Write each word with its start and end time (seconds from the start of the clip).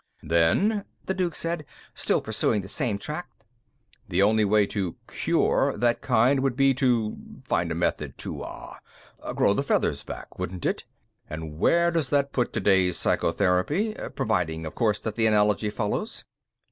"Then," 0.23 0.85
the 1.05 1.13
Duke 1.13 1.35
said, 1.35 1.63
still 1.93 2.21
pursuing 2.21 2.63
the 2.63 2.67
same 2.67 2.97
track, 2.97 3.29
"the 4.09 4.23
only 4.23 4.43
way 4.43 4.65
to 4.65 4.95
'cure' 5.05 5.77
that 5.77 6.01
kind 6.01 6.39
would 6.39 6.55
be 6.55 6.73
to 6.73 7.15
find 7.43 7.71
a 7.71 7.75
method 7.75 8.17
to... 8.17 8.41
ah... 8.41 8.79
'grow 9.35 9.53
the 9.53 9.61
feathers 9.61 10.01
back', 10.01 10.39
wouldn't 10.39 10.65
it? 10.65 10.85
And 11.29 11.59
where 11.59 11.91
does 11.91 12.09
that 12.09 12.33
put 12.33 12.51
today's 12.51 12.97
psychotherapy? 12.97 13.95
Providing, 14.15 14.65
of 14.65 14.73
course, 14.73 14.97
that 14.97 15.17
the 15.17 15.27
analogy 15.27 15.69
follows." 15.69 16.23